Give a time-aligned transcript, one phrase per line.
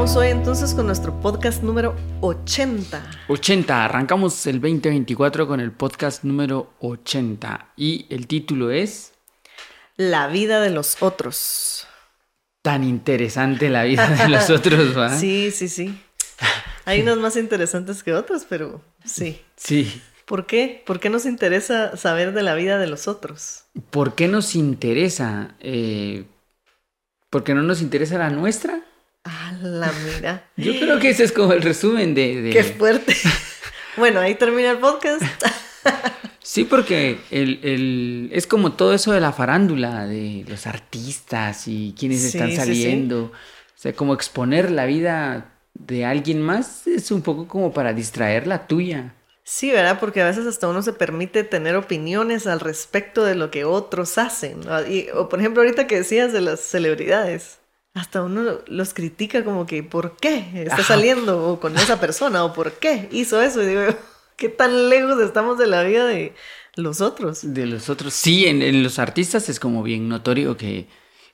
[0.00, 3.02] Vamos hoy entonces con nuestro podcast número 80.
[3.28, 9.12] 80, arrancamos el 2024 con el podcast número 80 y el título es
[9.98, 11.86] La vida de los otros.
[12.62, 15.14] Tan interesante la vida de los otros, ¿va?
[15.18, 16.00] Sí, sí, sí.
[16.86, 19.38] Hay unos más interesantes que otros, pero sí.
[19.56, 20.00] Sí.
[20.24, 20.82] ¿Por qué?
[20.86, 23.64] ¿Por qué nos interesa saber de la vida de los otros?
[23.90, 25.56] ¿Por qué nos interesa?
[25.60, 26.24] Eh,
[27.28, 28.82] ¿Porque no nos interesa la nuestra?
[29.24, 30.44] Ah, la mira.
[30.56, 32.40] Yo creo que ese es como el resumen de...
[32.42, 33.14] de- Qué fuerte.
[33.96, 35.22] bueno, ahí termina el podcast.
[36.42, 41.94] Sí, porque el, el- es como todo eso de la farándula, de los artistas y
[41.96, 42.58] quienes Sí, están sí, sí.
[42.58, 43.24] saliendo.
[43.26, 43.32] O
[43.76, 48.66] sea, como exponer la vida de alguien más es un poco como para distraer la
[48.66, 49.14] tuya.
[49.44, 50.00] Sí, ¿verdad?
[50.00, 54.18] Porque a veces hasta uno se permite tener opiniones al respecto de lo que otros
[54.18, 54.62] hacen.
[54.88, 57.59] Y- o por ejemplo, ahorita que decías de las celebridades,
[57.94, 62.44] hasta uno los critica como que ¿por qué está saliendo o con esa persona?
[62.44, 63.62] ¿O por qué hizo eso?
[63.62, 63.82] Y digo,
[64.36, 66.34] ¿qué tan lejos estamos de la vida de
[66.76, 67.40] los otros?
[67.54, 68.14] De los otros.
[68.14, 70.86] Sí, en, en los artistas es como bien notorio que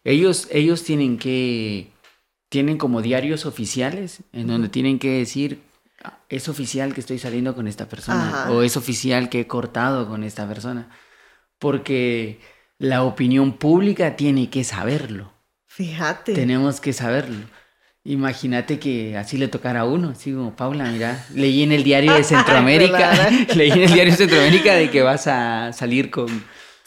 [0.04, 1.92] ellos, ellos tienen que.
[2.48, 5.60] Tienen como diarios oficiales en donde tienen que decir.
[6.04, 8.28] "Ah, Es oficial que estoy saliendo con esta persona.
[8.28, 8.52] Ajá.
[8.52, 10.88] O es oficial que he cortado con esta persona.
[11.58, 12.40] Porque
[12.78, 15.32] la opinión pública tiene que saberlo.
[15.76, 16.32] Fíjate.
[16.32, 17.44] Tenemos que saberlo.
[18.02, 22.14] Imagínate que así le tocara a uno, así como Paula, mira, leí en el diario
[22.14, 23.12] de Centroamérica,
[23.54, 26.28] leí en el diario de Centroamérica de que vas a salir con,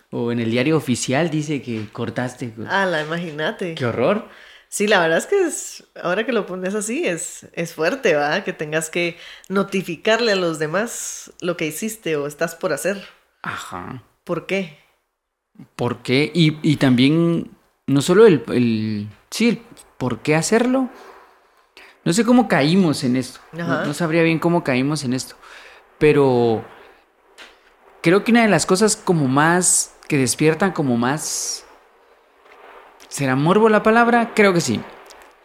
[0.09, 2.51] o en el diario oficial dice que cortaste.
[2.67, 3.75] Ah, la imagínate.
[3.75, 4.27] ¡Qué horror!
[4.69, 8.43] Sí, la verdad es que es, ahora que lo pones así, es, es fuerte, ¿va?
[8.43, 9.17] Que tengas que
[9.49, 13.03] notificarle a los demás lo que hiciste o estás por hacer.
[13.43, 14.03] Ajá.
[14.23, 14.79] ¿Por qué?
[15.75, 16.31] ¿Por qué?
[16.33, 17.51] Y, y también,
[17.89, 19.61] no solo el, el, sí, el
[19.97, 20.89] por qué hacerlo.
[22.05, 23.39] No sé cómo caímos en esto.
[23.51, 25.35] No, sabría bien cómo caímos en esto.
[25.97, 26.63] Pero
[28.01, 31.65] creo que una de las cosas como más que despiertan como más...
[33.09, 34.33] ¿Será morbo la palabra?
[34.35, 34.79] Creo que sí.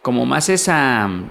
[0.03, 1.29] Como más esa mm,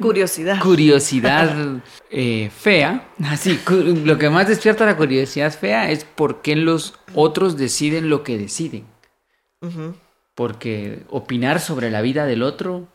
[0.00, 0.60] Curiosidad.
[0.60, 3.08] curiosidad eh, fea.
[3.24, 8.24] Así, lo que más despierta la curiosidad fea es por qué los otros deciden lo
[8.24, 8.86] que deciden.
[10.34, 12.88] Porque opinar sobre la vida del otro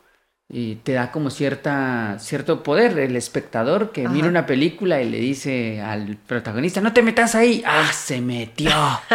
[0.52, 2.98] eh, te da como cierta, cierto poder.
[3.00, 7.64] El espectador que mira una película y le dice al protagonista, no te metas ahí.
[7.66, 8.72] ¡Ah, se metió!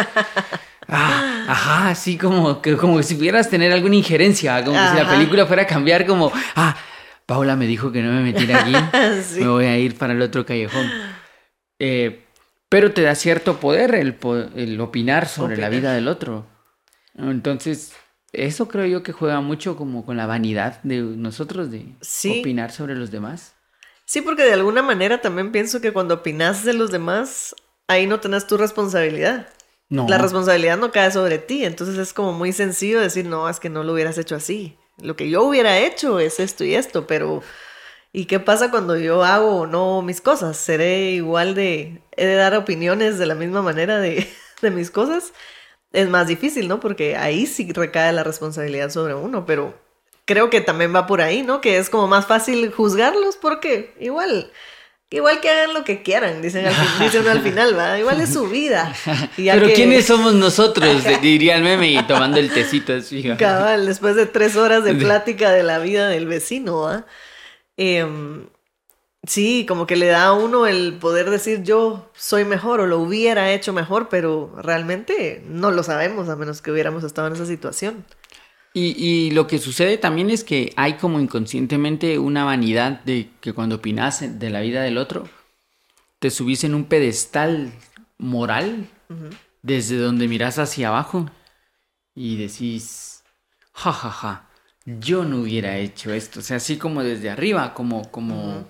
[0.87, 5.09] Ah, ajá, así como que como si pudieras tener alguna injerencia, como que si la
[5.09, 6.75] película fuera a cambiar como, ah,
[7.25, 8.75] Paula me dijo que no me metiera aquí,
[9.23, 9.39] Sí.
[9.41, 10.87] me voy a ir para el otro callejón.
[11.79, 12.25] Eh,
[12.69, 16.45] pero te da cierto poder el, opinar sobre la vida del otro.
[17.17, 17.93] Entonces,
[18.37, 22.39] eso creo yo que juega mucho como con la vanidad de nosotros de Sí.
[22.39, 23.53] opinar sobre los demás.
[24.05, 27.55] Sí, porque de alguna manera también pienso que cuando opinas de los demás,
[27.87, 29.47] ahí no tenés tu responsabilidad.
[29.89, 30.07] No.
[30.07, 33.69] La responsabilidad no cae sobre ti, entonces es como muy sencillo decir, no, es que
[33.69, 34.77] no lo hubieras hecho así.
[34.97, 37.41] Lo que yo hubiera hecho es esto y esto, pero
[38.13, 40.57] ¿y qué pasa cuando yo hago o no mis cosas?
[40.57, 44.27] ¿Seré igual de, he de dar opiniones de la misma manera de,
[44.61, 45.33] de mis cosas?
[45.95, 46.79] Es más difícil, ¿no?
[46.79, 49.73] Porque ahí sí recae la responsabilidad sobre uno, pero
[50.25, 51.61] creo que también va por ahí, ¿no?
[51.61, 54.51] Que es como más fácil juzgarlos porque igual...
[55.11, 57.97] Igual que hagan lo que quieran, dicen, al fin- dice uno al final, ¿va?
[57.97, 58.91] Igual es su vida.
[59.37, 61.03] Y Pero que- ¿quiénes somos nosotros?
[61.21, 63.25] Diría el meme y tomando el tecito así.
[63.29, 63.37] ¿va?
[63.37, 67.05] Cabal, después de tres horas de plática de la vida del vecino, ¿ah?
[67.77, 68.47] Em,
[69.27, 72.99] sí, como que le da a uno el poder decir yo soy mejor o lo
[72.99, 77.45] hubiera hecho mejor, pero realmente no lo sabemos a menos que hubiéramos estado en esa
[77.45, 78.05] situación.
[78.73, 83.53] Y, y lo que sucede también es que hay como inconscientemente una vanidad de que
[83.53, 85.29] cuando opinas de la vida del otro,
[86.19, 87.71] te subís en un pedestal
[88.17, 88.89] moral
[89.61, 91.29] desde donde miras hacia abajo
[92.13, 93.23] y decís,
[93.73, 94.49] ja, ja, ja,
[94.85, 96.39] yo no hubiera hecho esto.
[96.39, 98.67] O sea, así como desde arriba, como, como,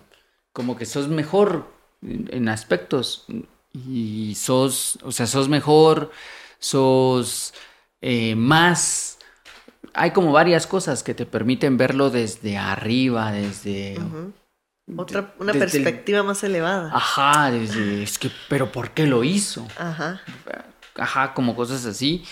[0.55, 1.67] como que sos mejor
[2.01, 3.25] en, en aspectos
[3.73, 6.11] y sos, o sea, sos mejor,
[6.59, 7.53] sos
[8.01, 9.17] eh, más
[9.93, 13.97] hay como varias cosas que te permiten verlo desde arriba, desde...
[14.97, 16.91] Otra, una desde el- perspectiva más elevada.
[16.93, 18.03] Ajá, desde...
[18.03, 19.67] Es que, pero ¿por qué lo hizo?
[19.77, 20.21] Ajá.
[20.95, 22.23] Ajá, como cosas así.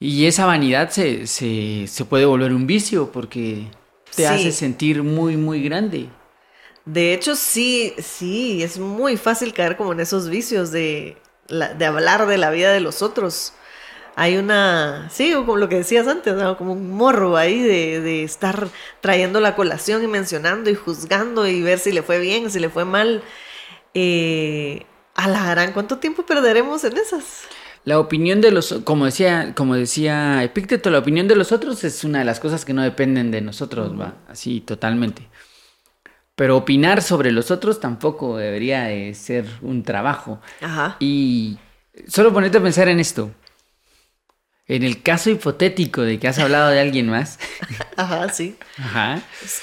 [0.00, 3.70] Y esa vanidad se, se, se puede volver un vicio porque
[4.16, 4.24] te Sí.
[4.24, 6.08] hace sentir muy, muy grande.
[6.84, 11.16] De hecho, sí, sí, es muy fácil caer como en esos vicios de,
[11.48, 13.52] la- de hablar de la vida de los otros.
[14.16, 18.68] hay una, sí, como lo que decías antes, como un morro ahí de, de, estar
[19.00, 22.70] trayendo la colación y mencionando y juzgando y ver si le fue bien, si le
[22.70, 23.22] fue mal.
[23.94, 27.50] Eh, a la gran, ¿cuánto tiempo perderemos en esas?
[27.84, 32.04] La opinión de los, como decía, como decía Epicteto, la opinión de los otros es
[32.04, 35.28] una de las cosas que no dependen de nosotros, va, así totalmente.
[36.34, 40.40] Pero opinar sobre los otros tampoco debería de ser un trabajo.
[40.60, 40.96] Ajá.
[40.98, 41.58] Y
[42.08, 43.30] solo ponerte a pensar en esto.
[44.66, 47.38] En el caso hipotético de que has hablado de alguien más.
[47.96, 48.56] Ajá, sí.
[48.78, 49.20] Ajá.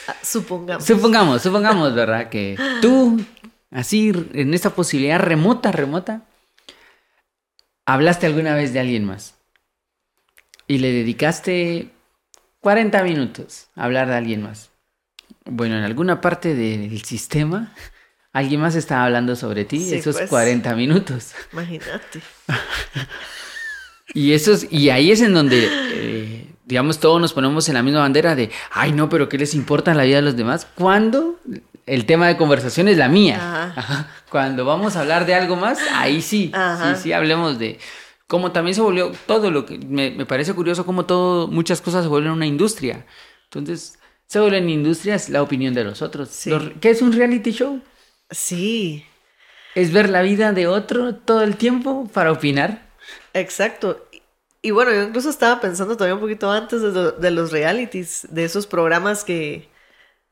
[0.07, 0.85] Ah, supongamos.
[0.85, 2.29] Supongamos, supongamos, ¿verdad?
[2.29, 3.19] Que tú,
[3.71, 6.23] así, en esta posibilidad remota, remota,
[7.85, 9.35] hablaste alguna vez de alguien más.
[10.67, 11.89] Y le dedicaste
[12.59, 14.68] 40 minutos a hablar de alguien más.
[15.45, 17.73] Bueno, en alguna parte del sistema,
[18.33, 20.29] alguien más estaba hablando sobre ti Sí, esos pues.
[20.29, 21.33] 40 minutos.
[21.53, 22.21] Imagínate.
[24.13, 27.99] Y, esos, y ahí es en donde, eh, digamos, todos nos ponemos en la misma
[27.99, 30.65] bandera de, ay, no, pero ¿qué les importa la vida de los demás?
[30.73, 31.39] Cuando
[31.85, 33.35] el tema de conversación es la mía.
[33.37, 33.73] Ajá.
[33.75, 34.11] Ajá.
[34.31, 36.95] Cuando vamos a hablar de algo más, ahí sí, Ajá.
[36.95, 37.77] sí, sí, hablemos de
[38.25, 42.01] cómo también se volvió todo lo que, me, me parece curioso cómo todo, muchas cosas
[42.03, 43.05] se vuelven una industria.
[43.43, 43.98] Entonces,
[44.29, 46.29] se vuelven industrias la opinión de los otros.
[46.29, 46.49] Sí.
[46.51, 47.81] Los- ¿Qué es un reality show?
[48.31, 49.05] Sí,
[49.75, 52.89] Es ver la vida de otro todo el tiempo para opinar.
[53.33, 54.05] exacto.
[54.61, 58.27] Y- bueno, yo incluso estaba pensando todavía un poquito antes de, lo- de los realities,
[58.31, 59.69] de esos programas que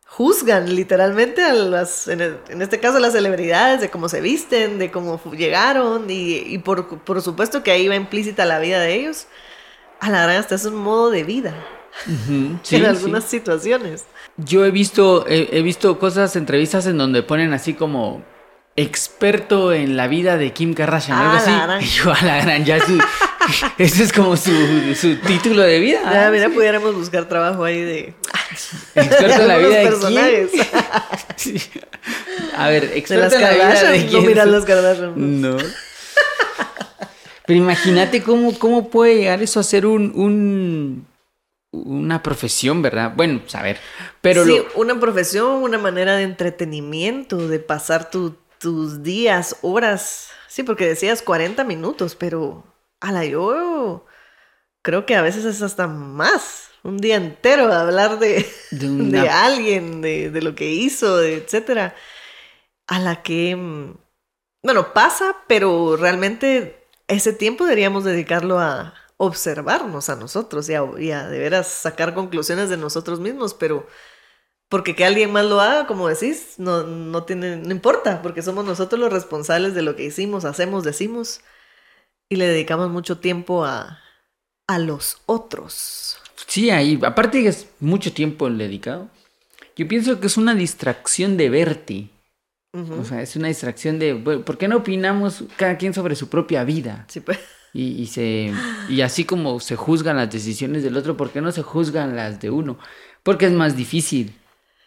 [0.08, 4.22] juzgan literalmente a las, en, el- en este caso a las celebridades, de cómo se
[4.22, 8.80] visten, de cómo llegaron y, y por, por supuesto que ahí va implícita la vida
[8.82, 9.28] de ellos.
[10.00, 11.56] A la gran hasta es un modo de vida
[12.06, 12.86] Sí, en sí.
[12.86, 14.06] algunas situaciones.
[14.38, 18.24] Yo he visto, he, he visto cosas, entrevistas en donde ponen así como
[18.76, 21.50] experto en la vida de Kim Kardashian, algo Ah, así.
[21.52, 21.82] la gran.
[21.82, 23.00] Y yo a la gran, ya su,
[23.80, 24.52] ese es como su,
[24.96, 26.00] su título de vida.
[26.14, 28.14] Ya, mira, pudiéramos buscar trabajo ahí de,
[28.96, 30.50] Experto en la vida de quién.
[31.36, 31.56] Sí.
[32.56, 34.26] A ver, experto en la vida de Kardashian, no quién.
[34.28, 35.42] miran las Kardashian.
[35.42, 35.58] No.
[37.48, 41.08] Pero imagínate cómo, cómo puede llegar eso a ser un, un
[41.72, 43.14] una profesión, ¿verdad?
[43.16, 43.78] Bueno, pues, a ver.
[44.22, 50.30] Pero sí, lo- una profesión, una manera de entretenimiento, de pasar tu- tus días, horas.
[50.48, 52.64] Sí, porque decías 40 minutos, pero
[53.00, 54.06] a la yo
[54.82, 56.70] creo que a veces es hasta más.
[56.84, 61.96] Un día entero de hablar de, De alguien, de, de lo que hizo, etcétera.
[62.88, 63.98] A la que, mm,
[64.64, 71.12] bueno, pasa, pero realmente ese tiempo deberíamos dedicarlo a observarnos a nosotros y a, y
[71.12, 73.88] a de veras sacar conclusiones de nosotros mismos, pero
[74.70, 78.66] porque que alguien más lo haga, como decís, no, no tiene, no importa, porque somos
[78.66, 81.42] nosotros los responsables de lo que hicimos, hacemos, decimos,
[82.30, 84.00] y le dedicamos mucho tiempo a,
[84.68, 86.18] a los otros.
[86.48, 89.10] Sí, ahí, aparte que es mucho tiempo el dedicado,
[89.76, 92.10] yo pienso que es una distracción de verte.
[92.74, 93.02] Ujú.
[93.02, 96.64] O sea, es una distracción de, ¿por qué no opinamos cada quien sobre su propia
[96.64, 97.06] vida?
[97.08, 97.40] Sí, pues.
[97.74, 98.54] Y, se,
[98.88, 102.40] y así como se juzgan las decisiones del otro, ¿por qué no se juzgan las
[102.40, 102.80] de uno?
[103.24, 104.34] Porque es más difícil.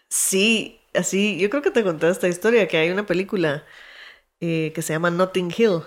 [0.08, 3.64] Sí, así, yo creo que te conté esta historia, que hay una película
[4.40, 5.82] eh, que se llama Notting Hill.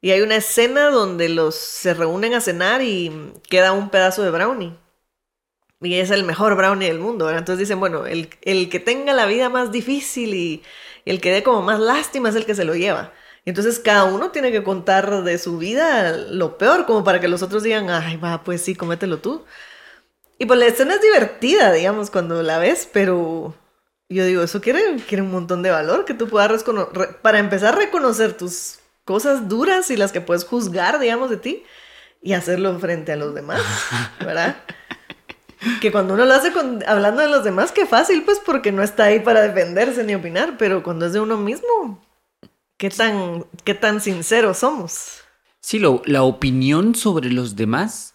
[0.00, 3.12] Y hay una escena donde los se reúnen a cenar y
[3.50, 4.74] queda un pedazo de brownie.
[5.80, 7.28] Y es el mejor brownie del mundo.
[7.30, 10.62] Entonces dicen, bueno, el, el que tenga la vida más difícil y,
[11.04, 13.12] y el que dé como más lástima es el que se lo lleva.
[13.44, 17.28] Y entonces cada uno tiene que contar de su vida lo peor, como para que
[17.28, 19.44] los otros digan, ay, va, pues sí, comételo tú.
[20.38, 23.54] Y pues la escena es divertida, digamos, cuando la ves, pero
[24.08, 26.64] yo digo, eso quiere, quiere un montón de valor, que tú puedas,
[27.22, 31.64] para empezar a reconocer tus cosas duras y las que puedes juzgar, digamos, de ti,
[32.20, 33.60] y hacerlo frente a los demás,
[34.20, 34.56] ¿verdad?
[35.80, 38.82] Que cuando uno lo hace con- hablando de los demás, qué fácil, pues porque no
[38.82, 42.04] está ahí para defenderse ni opinar, pero cuando es de uno mismo,
[42.82, 45.20] qué tan, qué tan sinceros somos.
[45.60, 48.12] Sí, lo- la opinión sobre los demás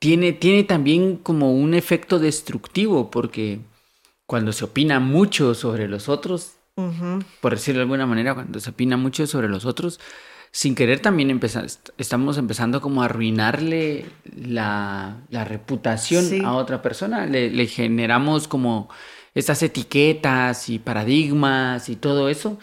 [0.00, 3.60] tiene, tiene también como un efecto destructivo, porque
[4.26, 6.54] cuando se opina mucho sobre los otros,
[7.40, 10.00] por decirlo de alguna manera, cuando se opina mucho sobre los otros,
[10.50, 16.40] sin querer también empeza- est- estamos empezando como a arruinarle la, la reputación Sí.
[16.44, 17.26] a otra persona.
[17.26, 18.88] Le, le generamos como
[19.36, 22.58] estas etiquetas y paradigmas y todo eso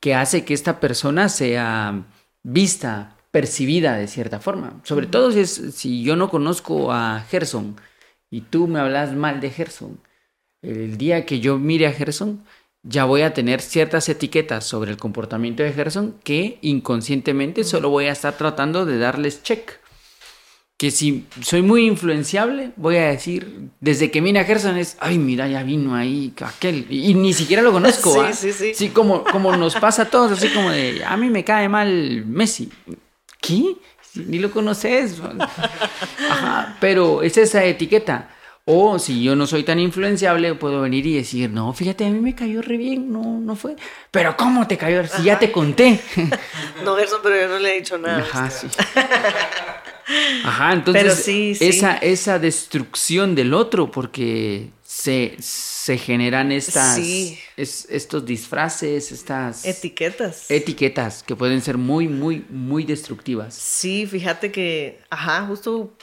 [0.00, 2.04] que hace que esta persona sea
[2.42, 4.80] vista, percibida de cierta forma.
[4.84, 7.76] Sobre todo si, es, si yo no conozco a Gerson
[8.30, 10.00] y tú me hablas mal de Gerson.
[10.62, 12.44] El día que yo mire a Gerson,
[12.82, 18.06] ya voy a tener ciertas etiquetas sobre el comportamiento de Gerson que inconscientemente solo voy
[18.06, 19.80] a estar tratando de darles check.
[20.80, 25.18] Que si soy muy influenciable, voy a decir, desde que vine a Gerson es, ay,
[25.18, 28.32] mira, ya vino ahí aquel, y, ni siquiera lo conozco, Sí, ¿ah?
[28.32, 28.72] sí, sí.
[28.74, 32.24] Sí, como, como nos pasa a todos, así como de, a mí me cae mal
[32.24, 32.70] Messi.
[33.42, 33.76] ¿Qué?
[34.14, 35.20] Ni lo conoces.
[36.30, 38.30] Ajá, pero es esa etiqueta.
[38.64, 42.20] O si yo no soy tan influenciable, puedo venir y decir, no, fíjate, a mí
[42.20, 43.76] me cayó re bien, no, no fue.
[44.10, 45.06] Pero ¿cómo te cayó?
[45.06, 46.00] Si ya te conté.
[46.84, 48.20] No, Gerson, pero yo no le he dicho nada.
[48.20, 48.66] Ajá, sí.
[50.44, 51.68] Ajá, entonces Pero sí, sí.
[51.68, 57.38] Esa, esa destrucción del otro, porque se, se generan estas, Sí.
[57.56, 60.50] es- estos disfraces, estas Etiquetas.
[60.50, 63.54] etiquetas que pueden ser muy, muy, muy destructivas.
[63.54, 65.96] Sí, fíjate que, ajá, justo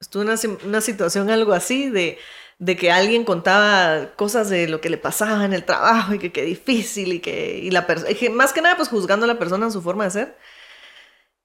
[0.00, 2.18] estuve en una, una situación algo así de,
[2.58, 6.32] de que alguien contaba cosas de lo que le pasaba en el trabajo y que
[6.32, 9.66] qué difícil y que y la persona, más que nada pues juzgando a la persona
[9.66, 10.36] en su forma de ser.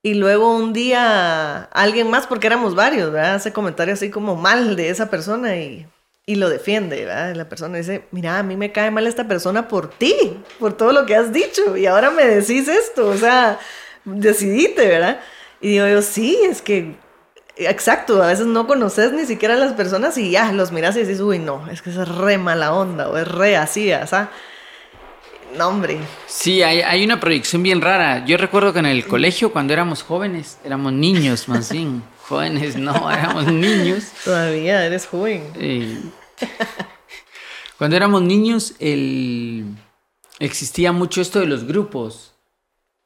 [0.03, 3.35] Y luego un día alguien más, porque éramos varios, ¿verdad?
[3.35, 5.87] Hace comentario así como mal de esa persona y,
[6.25, 7.35] y lo defiende, ¿verdad?
[7.35, 10.15] La persona dice, mira, a mí me cae mal esta persona por ti,
[10.59, 13.59] por todo lo que has dicho y ahora me decís esto, o sea,
[14.05, 15.19] decidite, ¿verdad?
[15.61, 16.95] Y digo yo, sí, es que,
[17.55, 20.99] exacto, a veces no conoces ni siquiera a las personas y ya los miras y
[20.99, 24.29] dices, uy, no, es que es re mala onda o es re así, o sea,
[25.55, 28.25] no, hombre, Sí, hay, hay una proyección bien rara.
[28.25, 32.03] Yo recuerdo que en el colegio, cuando éramos jóvenes, éramos niños más bien.
[32.27, 34.11] Jóvenes, no, éramos niños.
[34.25, 35.49] todavía eres joven.
[35.55, 35.97] Eh,
[37.77, 39.65] cuando éramos niños, el,
[40.39, 42.33] existía mucho esto de los grupos.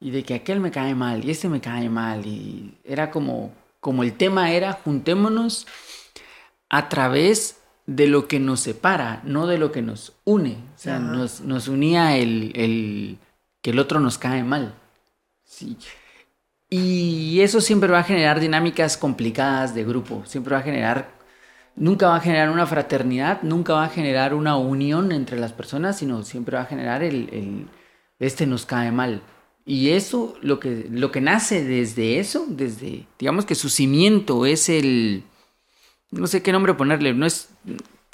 [0.00, 2.26] Y de que aquel me cae mal y este me cae mal.
[2.26, 5.68] Y era como, como el tema era, juntémonos
[6.68, 10.56] a través de lo que nos separa, no de lo que nos une.
[10.74, 13.18] O sea, nos, nos unía el, el
[13.60, 14.74] que el otro nos cae mal.
[15.44, 15.76] Sí.
[16.70, 20.22] Y eso siempre va a generar dinámicas complicadas de grupo.
[20.26, 21.20] Siempre va a generar
[21.74, 25.98] nunca va a generar una fraternidad, nunca va a generar una unión entre las personas,
[25.98, 27.68] sino siempre va a generar el, el-
[28.18, 29.22] este nos cae mal.
[29.64, 34.68] Y eso, lo que, lo que nace desde eso, desde, digamos que su cimiento es
[34.68, 35.24] el,
[36.12, 37.48] no sé qué nombre ponerle, no es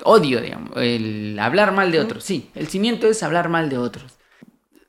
[0.05, 4.15] odio, digamos, el hablar mal de otros, sí, el cimiento es hablar mal de otros.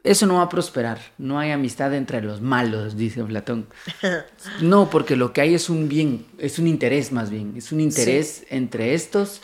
[0.02, 3.68] Eso no va a prosperar, no hay amistad entre los malos, dice Platón.
[4.62, 7.82] No, porque lo que hay es un bien, es un interés más bien, es un
[7.82, 9.42] interés entre estos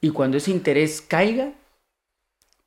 [0.00, 1.52] y cuando ese interés caiga,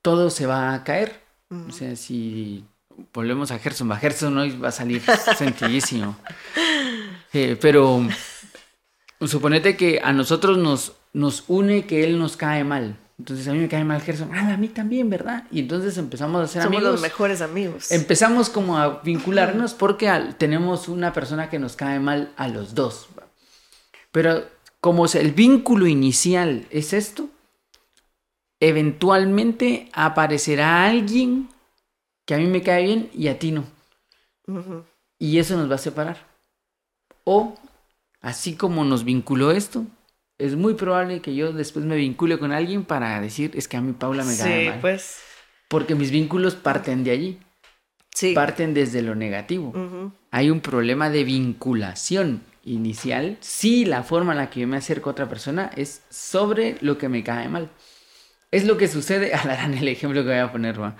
[0.01, 1.21] todo se va a caer.
[1.49, 2.65] O sea, si
[3.13, 5.01] volvemos a Gerson, a Gerson hoy va a salir
[5.37, 6.17] sencillísimo.
[7.31, 8.05] Eh, pero
[9.27, 12.97] suponete que a nosotros nos, nos une que él nos cae mal.
[13.17, 15.43] Entonces a mí me cae mal Gerson, ah, a mí también, ¿verdad?
[15.51, 16.93] Y entonces empezamos a ser Somos amigos.
[16.93, 17.91] los mejores amigos.
[17.91, 22.75] Empezamos como a vincularnos porque al- tenemos una persona que nos cae mal a los
[22.75, 23.09] dos.
[24.11, 24.45] Pero
[24.79, 27.27] como el vínculo inicial es esto,
[28.61, 31.49] eventualmente aparecerá alguien
[32.25, 33.65] que a mí me cae bien y a ti no.
[35.17, 36.25] Y eso nos va a separar.
[37.25, 37.55] O,
[38.21, 39.85] así como nos vinculó esto,
[40.37, 43.81] es muy probable que yo después me vincule con alguien para decir, es que a
[43.81, 44.79] mi Paula me cae Sí, mal.
[44.79, 45.19] pues.
[45.67, 47.39] Porque mis vínculos parten de allí
[48.15, 48.33] Sí.
[48.33, 50.11] parten desde lo negativo.
[50.31, 55.09] Hay un problema de vinculación inicial si la forma en la que yo me acerco
[55.09, 57.69] a otra persona es sobre lo que me cae mal.
[58.51, 60.95] Es lo que sucede, alarán el ejemplo que voy a poner, ¿va?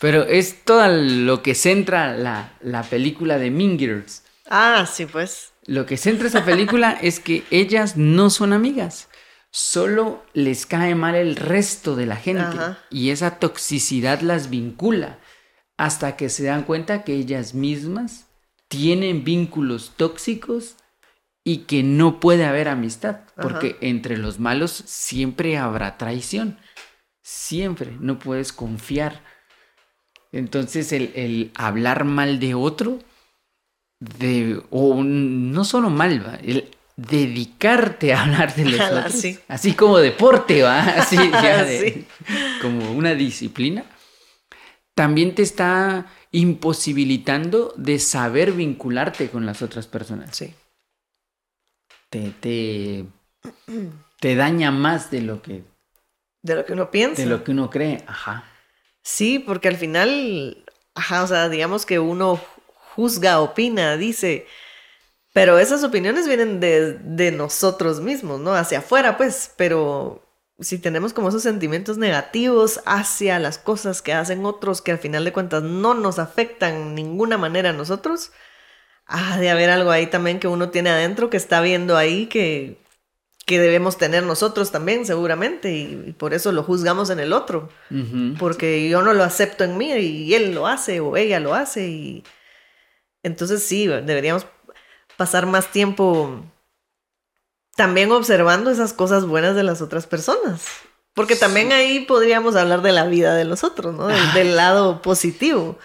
[0.00, 4.22] pero es todo lo que centra la, la película de Mean Girls.
[4.48, 5.52] Ah, sí, pues.
[5.66, 9.08] Lo que centra esa película es que ellas no son amigas,
[9.50, 12.78] solo les cae mal el resto de la gente Ajá.
[12.90, 15.18] y esa toxicidad las vincula
[15.76, 18.26] hasta que se dan cuenta que ellas mismas
[18.68, 20.76] tienen vínculos tóxicos
[21.44, 23.78] y que no puede haber amistad, porque Ajá.
[23.82, 26.58] entre los malos siempre habrá traición,
[27.22, 29.22] siempre, no puedes confiar.
[30.32, 32.98] Entonces el, el hablar mal de otro
[34.00, 36.36] de o no solo mal, ¿va?
[36.36, 39.38] el dedicarte a hablar de los otros, sí.
[39.48, 42.06] así como deporte, va, así ya de- Sí.
[42.62, 43.84] como una disciplina,
[44.94, 50.34] también te está imposibilitando de saber vincularte con las otras personas.
[50.36, 50.54] Sí.
[52.10, 53.04] Te, te,
[54.20, 55.64] te daña más de lo que
[56.42, 57.22] De lo que uno piensa.
[57.22, 58.44] de lo que uno cree, ajá.
[59.02, 62.40] Sí, porque al final, ajá, o sea, digamos que uno
[62.96, 64.46] juzga, opina, dice,
[65.32, 68.54] pero esas opiniones vienen de, de nosotros mismos, ¿no?
[68.54, 70.26] Hacia afuera, pues, pero
[70.58, 75.24] si tenemos como esos sentimientos negativos hacia las cosas que hacen otros que al final
[75.24, 78.32] de cuentas no nos afectan de ninguna manera a nosotros,
[79.06, 82.78] ah, de haber algo ahí también que uno tiene adentro que está viendo ahí que,
[83.44, 87.68] que debemos tener nosotros también, seguramente, y, por eso lo juzgamos en el otro,
[88.38, 91.86] porque yo no lo acepto en mí y él lo hace o ella lo hace,
[91.86, 92.24] y
[93.26, 94.46] entonces sí, deberíamos
[95.16, 96.42] pasar más tiempo
[97.76, 100.62] también observando esas cosas buenas de las otras personas.
[101.14, 104.08] Porque también ahí podríamos hablar de la vida de los otros, ¿no?
[104.34, 105.78] Del, lado positivo.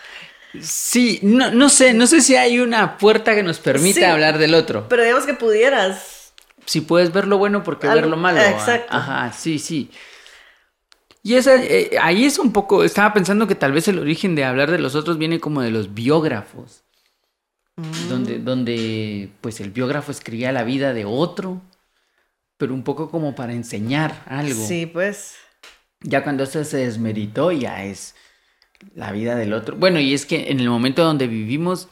[0.60, 4.53] Sí, no, no sé, no sé si hay una puerta que nos permita hablar del
[4.53, 4.88] otro.
[4.89, 6.33] Pero digamos que pudieras.
[6.65, 8.41] Si puedes ver lo bueno, porque ver lo malo?
[8.41, 8.95] Exacto.
[8.95, 9.89] Ajá, sí, sí.
[11.24, 14.43] Y esa, eh, ahí es un poco, estaba pensando que tal vez el origen de
[14.43, 16.83] hablar de los otros viene como de los biógrafos.
[17.77, 18.09] Mm.
[18.09, 21.61] Donde, donde, pues el biógrafo escribía la vida de otro
[22.61, 24.67] pero un poco como para enseñar algo.
[24.67, 25.33] Sí, pues.
[26.01, 28.13] Ya cuando esto se desmeritó, ya es
[28.93, 29.77] la vida del otro.
[29.77, 31.87] Bueno, y es que en el momento donde vivimos,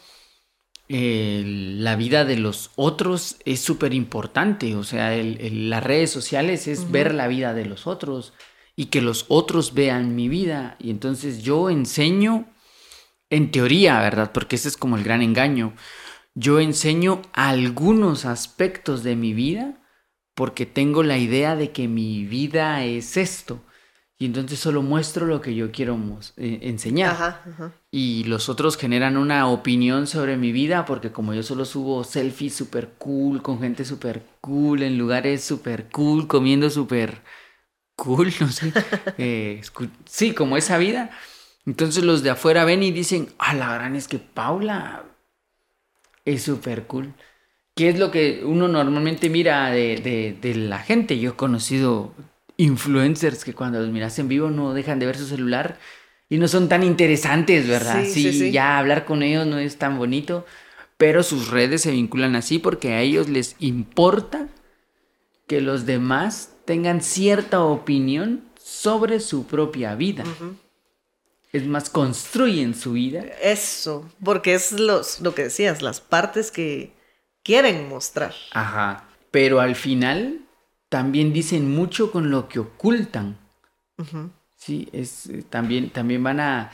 [0.88, 4.75] la vida de los otros es súper importante.
[4.75, 8.33] O sea, las redes sociales es ver la vida de los otros
[8.75, 10.75] y que los otros vean mi vida.
[10.77, 12.45] Y entonces yo enseño,
[13.29, 14.31] en teoría, ¿verdad?
[14.31, 15.74] Porque ese es como el gran engaño.
[16.36, 19.75] Yo enseño algunos aspectos de mi vida
[20.36, 23.62] porque tengo la idea de que mi vida es esto.
[24.21, 25.98] Y entonces solo muestro lo que yo quiero
[26.36, 27.41] eh, enseñar.
[27.89, 32.53] Y los otros generan una opinión sobre mi vida porque como yo solo subo selfies
[32.53, 37.21] super cool, con gente super cool, en lugares super cool, comiendo super
[37.95, 38.74] cool, no sé.
[39.17, 39.62] Eh,
[40.05, 41.12] sí, como esa vida.
[41.66, 45.04] Entonces los de afuera ven y dicen, ah, la gran es que Paula
[46.25, 47.13] es super cool.
[47.75, 51.20] ¿Qué es lo que uno normalmente mira de, la gente?
[51.20, 52.13] Yo he conocido
[52.58, 55.80] influencers que cuando los miras en vivo no dejan de ver su celular
[56.28, 58.04] y no son tan interesantes, ¿verdad?
[58.06, 60.46] Sí, ya hablar con ellos no es tan bonito,
[60.98, 64.50] pero sus redes se vinculan así porque a ellos les importa
[65.48, 70.26] que los demás tengan cierta opinión sobre su propia vida.
[71.51, 73.21] Es más, construyen su vida.
[73.41, 76.93] Eso, porque es los, lo que decías, las partes que,
[77.43, 78.35] quieren mostrar.
[78.51, 79.05] Ajá.
[79.31, 80.41] Pero al final
[80.88, 83.38] también dicen mucho con lo que ocultan.
[84.55, 86.71] Sí, es, eh, también, también van a,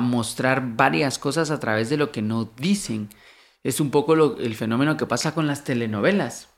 [0.00, 3.10] mostrar varias cosas a través de lo que no dicen.
[3.62, 6.48] Es un poco lo, el fenómeno que pasa con las telenovelas.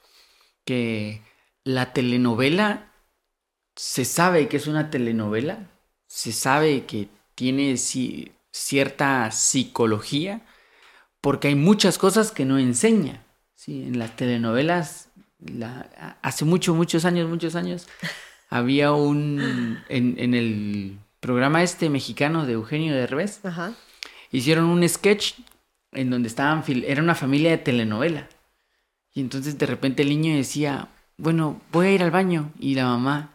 [0.65, 1.23] Que
[1.65, 2.93] la telenovela
[3.75, 5.69] se sabe que es una telenovela,
[6.07, 7.77] se sabe que tiene
[8.51, 10.41] cierta psicología,
[11.21, 13.23] porque hay muchas cosas que no enseña.
[13.55, 15.11] Sí, en las telenovelas,
[16.23, 17.87] hace muchos, muchos años, muchos años,
[18.51, 23.41] había un, en, el programa este mexicano de Eugenio Derbez,
[24.33, 25.35] hicieron un sketch
[25.93, 28.29] en donde estaban, era una familia de telenovela.
[29.13, 32.53] Y entonces de repente el niño decía, bueno, voy a ir al baño.
[32.59, 33.31] Y la mamá,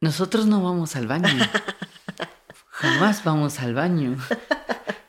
[0.00, 1.28] nosotros no vamos al baño.
[2.84, 4.16] Jamás vamos al baño.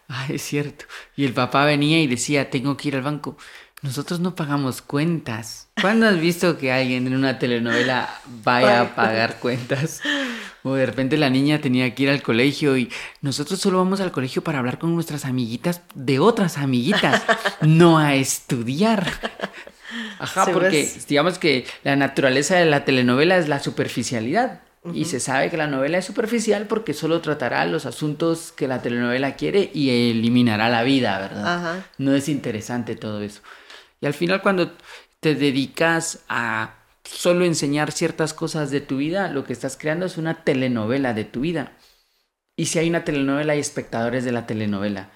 [0.07, 0.85] Ay, es cierto.
[1.15, 3.37] Y el papá venía y decía, tengo que ir al banco.
[3.81, 5.67] Nosotros no pagamos cuentas.
[5.79, 8.09] ¿Cuándo has visto que alguien en una telenovela
[8.43, 10.01] vaya a pagar cuentas?
[10.63, 12.89] O de repente la niña tenía que ir al colegio y
[13.21, 17.21] nosotros solo vamos al colegio para hablar con nuestras amiguitas de otras amiguitas,
[17.61, 19.11] no a estudiar.
[20.17, 24.61] Ajá, porque digamos que la naturaleza de la telenovela es la superficialidad.
[24.93, 28.81] Y se sabe que la novela es superficial porque solo tratará los asuntos que la
[28.81, 31.83] telenovela quiere y eliminará la vida, ¿verdad?
[31.97, 33.41] No es interesante todo eso.
[34.01, 34.73] Y al final cuando
[35.19, 40.17] te dedicas a solo enseñar ciertas cosas de tu vida, lo que estás creando es
[40.17, 41.73] una telenovela de tu vida.
[42.55, 45.09] Y si hay una telenovela, hay espectadores de la telenovela.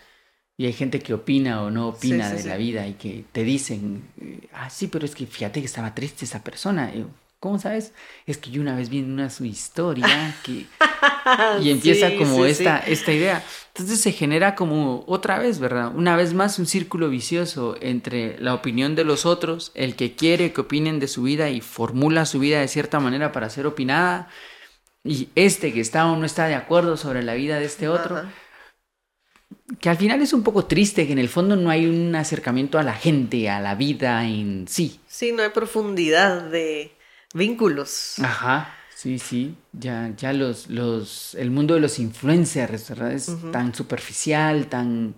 [0.58, 4.04] Y hay gente que opina o no opina de la vida y que te dicen,
[4.52, 6.92] ah, sí, pero es que fíjate que estaba triste esa persona.
[7.40, 7.94] ¿Cómo sabes?
[8.26, 10.66] Es que yo una vez vi en una su historia que...
[11.62, 13.42] y empieza como esta, esta idea.
[13.70, 15.96] Entonces se genera como otra vez, ¿verdad?
[15.96, 20.52] Una vez más un círculo vicioso entre la opinión de los otros, el que quiere
[20.52, 24.28] que opinen de su vida y formula su vida de cierta manera para ser opinada,
[25.06, 28.24] y este que está o no está de acuerdo sobre la vida de este otro.
[29.80, 32.80] Que al final es un poco triste, que en el fondo no hay un acercamiento
[32.80, 35.00] a la gente, a la vida en sí.
[35.08, 36.99] Sí, no hay profundidad de
[37.34, 38.16] vínculos.
[38.20, 38.76] Ajá.
[38.96, 43.14] Sí, sí, ya, ya los, los, el mundo de los influencers, ¿verdad?
[43.14, 45.16] Es tan superficial, tan...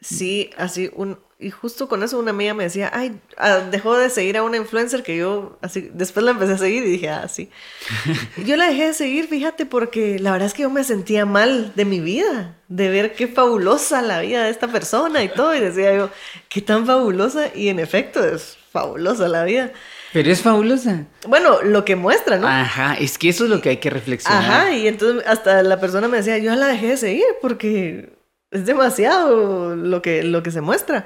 [0.00, 4.08] Sí, así, un, y justo con eso una amiga me decía, ay, ah, dejó de
[4.08, 7.28] seguir a una influencer que yo, así, después la empecé a seguir y dije, ah,
[7.28, 7.50] sí.
[8.46, 11.74] yo la dejé de seguir, fíjate, porque la verdad es que yo me sentía mal
[11.74, 15.60] de mi vida, de ver qué fabulosa la vida de esta persona y todo, y
[15.60, 16.10] decía yo,
[16.48, 19.70] qué tan fabulosa, y en efecto es fabulosa la vida.
[20.14, 21.06] Pero es fabulosa.
[21.26, 22.46] Bueno, lo que muestra, ¿no?
[22.46, 24.44] Ajá, es que eso es lo que hay que reflexionar.
[24.44, 28.16] Ajá, y entonces hasta la persona me decía, yo la dejé de seguir porque
[28.52, 31.04] es demasiado lo que, lo que se muestra.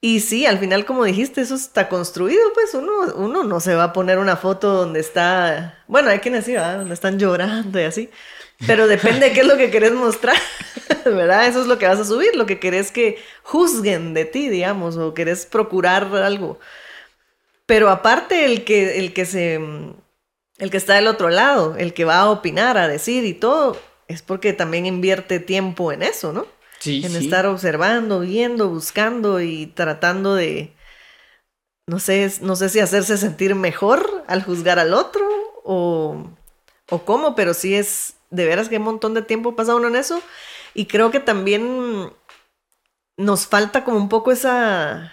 [0.00, 3.84] Y sí, al final, como dijiste, eso está construido, pues uno, uno no se va
[3.84, 6.78] a poner una foto donde está, bueno, hay quienes sí, ¿verdad?
[6.78, 8.08] donde están llorando y así,
[8.66, 10.36] pero depende de qué es lo que querés mostrar,
[11.04, 11.46] ¿verdad?
[11.46, 14.96] Eso es lo que vas a subir, lo que querés que juzguen de ti, digamos,
[14.96, 16.58] o querés procurar algo.
[17.66, 22.04] Pero aparte el que, el que se, el que está del otro lado, el que
[22.04, 23.76] va a opinar, a decir y todo,
[24.08, 26.46] es porque también invierte tiempo en eso, ¿no?
[26.78, 30.74] Sí, en estar observando, viendo, buscando y tratando de,
[31.86, 35.26] no sé, no sé si hacerse sentir mejor al juzgar al otro
[35.64, 36.30] o,
[36.90, 39.96] o cómo, pero sí es, de veras que un montón de tiempo pasa uno en
[39.96, 40.20] eso
[40.74, 42.12] y creo que también
[43.16, 45.12] nos falta como un poco esa,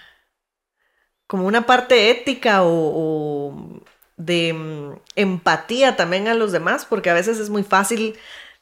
[1.31, 3.81] como una parte ética o,
[4.17, 8.17] de mm, empatía también a los demás, porque a veces es muy fácil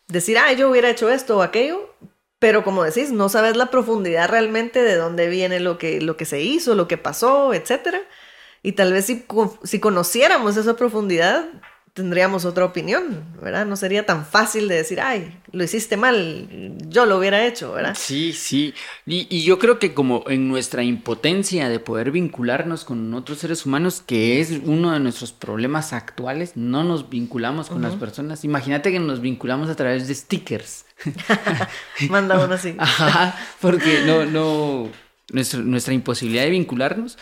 [0.07, 1.95] decir, ah, yo hubiera hecho esto o aquello,
[2.37, 6.25] pero como decís, no sabes la profundidad realmente de dónde viene lo que, lo que
[6.25, 8.03] se hizo, lo que pasó, etc.
[8.61, 9.25] Y tal vez si,
[9.63, 11.47] si conociéramos esa profundidad,
[11.93, 13.65] tendríamos otra opinión, ¿verdad?
[13.65, 17.95] No sería tan fácil de decir, ay, lo hiciste mal, yo lo hubiera hecho, ¿verdad?
[17.97, 18.73] Sí, sí.
[19.05, 23.65] Y, y, yo creo que como en nuestra impotencia de poder vincularnos con otros seres
[23.65, 27.89] humanos, que es uno de nuestros problemas actuales, no nos vinculamos con uh -huh.
[27.89, 28.43] las personas.
[28.43, 30.85] Imagínate que nos vinculamos a través de stickers.
[32.09, 32.75] Manda uno así.
[32.77, 34.89] Ajá, porque no, no,
[35.31, 37.17] nuestra, nuestra imposibilidad de vincularnos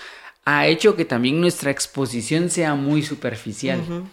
[0.46, 3.80] ha hecho que también nuestra exposición sea muy superficial.
[3.80, 4.04] Uh -huh.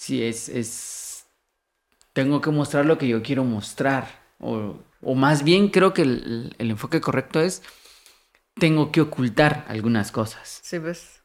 [0.00, 1.26] Sí, es, es,
[2.14, 4.08] tengo que mostrar lo que yo quiero mostrar.
[4.38, 7.62] O, o más bien creo que el, el, enfoque correcto es,
[8.54, 10.60] tengo que ocultar algunas cosas.
[10.62, 11.20] Sí, ves.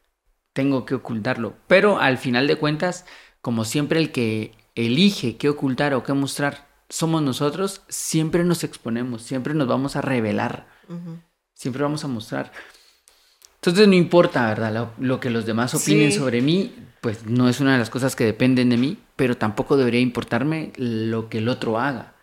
[0.52, 1.56] Tengo que ocultarlo.
[1.66, 3.06] Pero al final de cuentas,
[3.40, 9.22] como siempre el que elige qué ocultar o qué mostrar somos nosotros, siempre nos exponemos,
[9.22, 11.22] siempre nos vamos a revelar, uh -huh.
[11.54, 12.52] siempre vamos a mostrar.
[13.70, 14.72] Entonces no importa, ¿verdad?
[14.72, 16.18] Lo, lo que los demás opinen sí.
[16.18, 19.76] sobre mí, pues no es una de las cosas que dependen de mí, pero tampoco
[19.76, 22.14] debería importarme lo que el otro haga.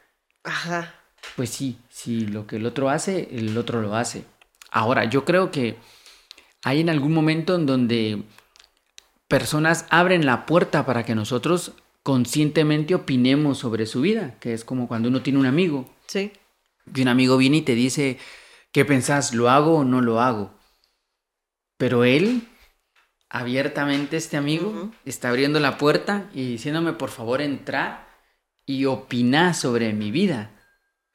[0.43, 0.93] Ajá.
[1.35, 4.25] Pues sí, si lo que el otro hace, el otro lo hace.
[4.71, 5.77] Ahora, yo creo que
[6.63, 8.23] hay en algún momento en donde
[9.27, 14.87] personas abren la puerta para que nosotros conscientemente opinemos sobre su vida, que es como
[14.87, 15.89] cuando uno tiene un amigo.
[16.07, 16.31] Sí.
[16.93, 18.17] Y un amigo viene y te dice,
[18.71, 19.33] ¿qué pensás?
[19.33, 20.51] ¿Lo hago o no lo hago?
[21.83, 22.47] Pero él,
[23.29, 24.91] abiertamente este amigo, uh -huh.
[25.03, 28.07] está abriendo la puerta y diciéndome, por favor, entra
[28.65, 30.51] y opina sobre mi vida.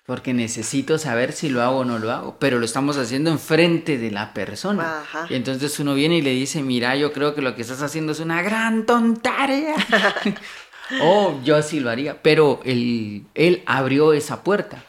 [0.05, 2.39] Porque necesito saber si lo hago o no lo hago.
[2.39, 5.01] Pero lo estamos haciendo enfrente de la persona.
[5.01, 5.27] Ajá.
[5.31, 8.13] Y entonces uno viene y le dice, mira, yo creo que lo que estás haciendo
[8.13, 9.75] es una gran tontería.
[11.01, 12.23] oh, yo sí lo haría.
[12.23, 14.85] Pero él, él abrió esa puerta.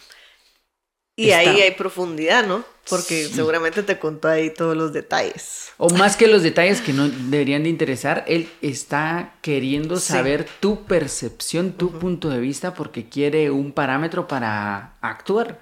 [1.19, 1.51] Y Está...
[1.51, 2.63] ahí hay profundidad, ¿no?
[2.89, 3.34] Porque sí.
[3.34, 5.73] seguramente te contó ahí todos los detalles.
[5.75, 10.13] O más que los detalles que no deberían de interesar, él está queriendo sí.
[10.13, 11.99] saber tu percepción, tu uh -huh.
[11.99, 15.60] punto de vista, porque quiere un parámetro para actuar.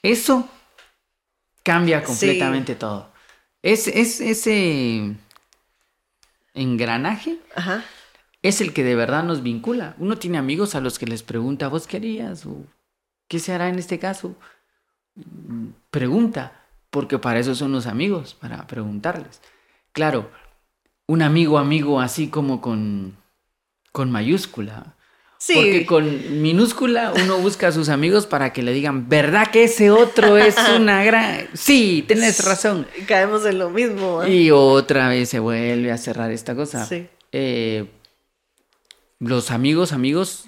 [0.00, 0.48] Eso
[1.64, 2.78] cambia completamente sí.
[2.78, 3.12] todo.
[3.62, 5.16] Es, es ese
[6.54, 7.84] engranaje Ajá.
[8.42, 9.96] es el que de verdad nos vincula.
[9.98, 12.46] Uno tiene amigos a los que les pregunta, ¿vos qué harías?
[12.46, 12.64] ¿O
[13.26, 14.36] qué se hará en este caso?
[15.90, 19.40] Pregunta, porque para eso son los amigos, para preguntarles.
[19.92, 20.30] Claro,
[21.06, 23.16] un amigo amigo así como con,
[23.92, 24.94] con mayúscula.
[25.38, 25.54] Sí.
[25.54, 29.90] Porque con minúscula uno busca a sus amigos para que le digan, ¿verdad que ese
[29.90, 31.48] otro es una gran...
[31.54, 32.88] Sí, tenés razón.
[33.06, 34.24] Caemos en lo mismo.
[34.24, 34.34] ¿eh?
[34.34, 36.84] Y otra vez se vuelve a cerrar esta cosa.
[36.86, 37.06] Sí.
[37.30, 37.86] Eh,
[39.20, 40.46] los amigos, amigos,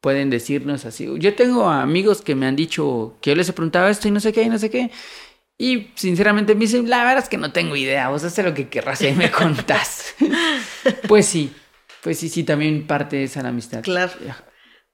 [0.00, 1.08] pueden decirnos así.
[1.18, 4.20] Yo tengo amigos que me han dicho que yo les he preguntado esto y no
[4.20, 4.90] sé qué y no sé qué.
[5.56, 8.68] Y sinceramente me dicen, la verdad es que no tengo idea, vos haces lo que
[8.68, 10.14] querrás y me contás.
[11.08, 11.52] pues sí,
[12.02, 13.82] pues sí, sí, también parte de esa la amistad.
[13.82, 14.12] Claro.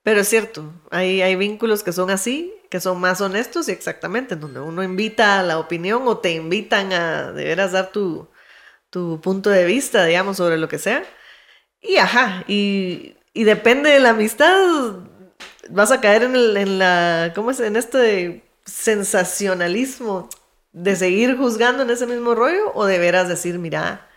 [0.02, 4.36] Pero es cierto, hay, hay vínculos que son así, que son más honestos y exactamente,
[4.36, 8.28] donde uno invita a la opinión o te invitan a de veras dar tu,
[8.90, 11.04] tu punto de vista, digamos, sobre lo que sea.
[11.80, 14.94] Y ajá, y y depende de la amistad,
[15.68, 17.60] vas a caer en, el, en la, ¿cómo es?
[17.60, 20.28] En este sensacionalismo.
[20.72, 24.08] de seguir juzgando en ese mismo rollo o de veras decir, mira,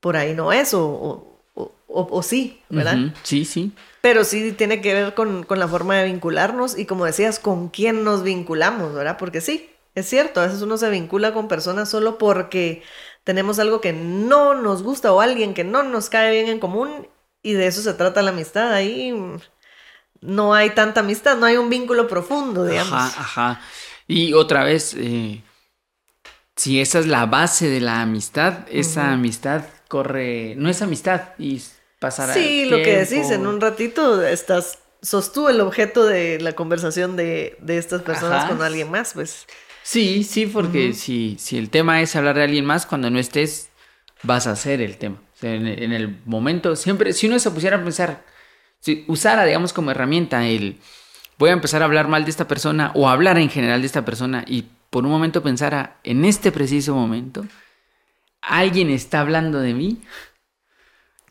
[0.00, 2.96] por ahí no es o, o, o, sí, ¿verdad?
[3.24, 3.72] Sí, sí.
[4.00, 7.68] Pero sí tiene que ver con, con, la forma de vincularnos y como decías, con
[7.68, 9.16] quién nos vinculamos, ¿verdad?
[9.18, 12.82] Porque sí, es cierto, a veces uno se vincula con personas solo porque
[13.24, 17.08] tenemos algo que no nos gusta o alguien que no nos cae bien en común
[17.42, 18.72] y de eso se trata la amistad.
[18.72, 19.14] Ahí
[20.20, 22.92] no hay tanta amistad, no hay un vínculo profundo, digamos.
[22.92, 23.60] Ajá, ajá.
[24.06, 25.42] Y otra vez, eh,
[26.56, 31.62] si esa es la base de la amistad, esa amistad corre, no es amistad y
[31.98, 32.34] pasará.
[32.34, 37.16] Sí, lo que decís, en un ratito estás, sos tú el objeto de la conversación
[37.16, 39.46] de, de estas personas con alguien más, pues.
[39.82, 43.70] Sí, sí, porque si, si el tema es hablar de alguien más, cuando no estés,
[44.22, 45.22] vas a hacer el tema.
[45.42, 48.24] En, el momento, siempre, si uno se pusiera a pensar,
[48.80, 50.78] si usara, digamos, como herramienta el
[51.38, 54.04] voy a empezar a hablar mal de esta persona o hablar en general de esta
[54.04, 57.46] persona y por un momento pensara, en este preciso momento,
[58.40, 60.02] alguien está hablando de mí.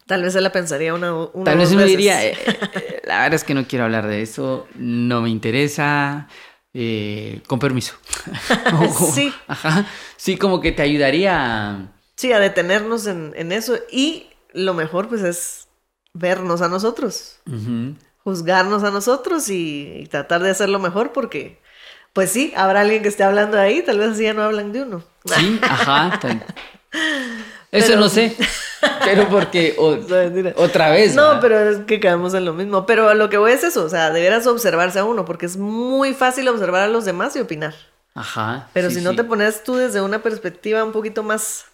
[0.06, 3.34] Tal vez se la pensaría una, una Tal vez uno diría, eh, eh, la verdad
[3.34, 6.28] es que no quiero hablar de eso, no me interesa,
[6.74, 7.96] eh, con permiso.
[9.14, 9.34] sí.
[9.48, 9.86] Ajá.
[10.16, 11.97] Sí, como que te ayudaría a...
[12.18, 13.76] Sí, a detenernos en, eso.
[13.92, 15.68] Y lo mejor, pues, es
[16.14, 17.40] vernos a nosotros.
[18.24, 21.62] Juzgarnos a nosotros y, tratar de hacerlo mejor porque,
[22.14, 24.82] pues sí, habrá alguien que esté hablando ahí, tal vez así ya no hablan de
[24.82, 25.04] uno.
[25.26, 26.20] Sí, ajá.
[27.72, 28.36] Eso no sé.
[29.04, 29.76] Pero porque
[30.56, 31.16] otra vez.
[31.16, 32.86] No, pero es que caemos en lo mismo.
[32.86, 36.14] Pero lo que voy es eso, o sea, deberás observarse a uno, porque es muy
[36.14, 37.74] fácil observar a los demás y opinar.
[38.14, 38.70] Ajá.
[38.74, 41.66] Pero si no te pones tú desde una perspectiva un poquito más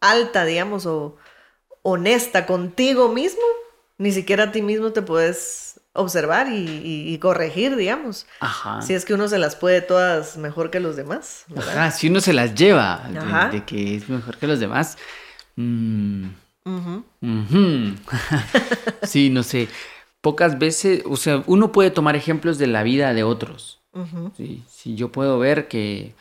[0.00, 1.16] alta, digamos, o
[1.82, 3.42] honesta contigo mismo,
[3.98, 8.26] ni siquiera a ti mismo te puedes observar y, corregir, digamos.
[8.40, 8.82] Ajá.
[8.82, 11.44] Si es que uno se las puede todas mejor que los demás.
[11.56, 13.08] Ajá, si uno se las lleva
[13.50, 14.96] de, que es mejor que los demás.
[15.56, 16.28] Mm,
[19.02, 19.68] sí, no sé.
[20.20, 23.80] Pocas veces, o sea, uno puede tomar ejemplos de la vida de otros.
[24.68, 26.14] Si yo puedo ver que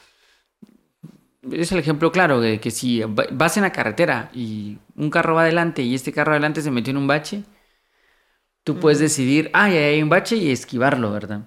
[1.51, 5.41] es el ejemplo claro de que si vas en la carretera y un carro va
[5.41, 7.43] adelante y este carro adelante se metió en un bache,
[8.63, 11.41] tú puedes decidir, ah, ya hay un bache y esquivarlo, ¿verdad?